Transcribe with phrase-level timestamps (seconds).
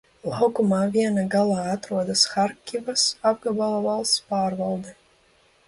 [0.29, 4.99] Laukuma vienā galā atrodas Harkivas apgabala valsts pārvalde.